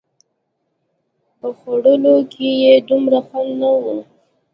[1.39, 3.83] په خوړلو کښې يې دومره خوند نه و.